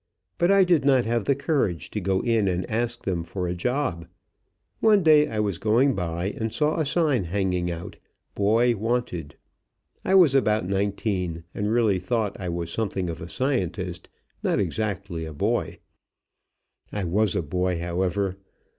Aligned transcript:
But 0.39 0.49
I 0.51 0.63
did 0.63 0.83
not 0.83 1.05
have 1.05 1.25
the 1.25 1.35
courage 1.35 1.91
to 1.91 1.99
go 2.01 2.21
in 2.21 2.47
and 2.47 2.67
ask 2.71 3.03
them 3.03 3.23
for 3.23 3.47
a 3.47 3.53
job. 3.53 4.07
One 4.79 5.03
day 5.03 5.27
I 5.27 5.39
was 5.39 5.59
going 5.59 5.93
by 5.93 6.31
and 6.39 6.51
saw 6.51 6.79
a 6.79 6.87
sign 6.87 7.25
hanging 7.25 7.69
out, 7.69 7.97
"Boy 8.33 8.75
Wanted." 8.75 9.35
I 10.03 10.15
was 10.15 10.33
about 10.33 10.65
nineteen, 10.67 11.43
and 11.53 11.69
really 11.71 11.99
thought 11.99 12.35
I 12.39 12.49
was 12.49 12.71
something 12.73 13.11
of 13.11 13.21
a 13.21 13.29
scientist, 13.29 14.09
not 14.41 14.59
exactly 14.59 15.23
a 15.25 15.33
boy. 15.35 15.77
I 16.91 17.03
was 17.03 17.35
a 17.35 17.43
boy, 17.43 17.77
however. 17.79 18.37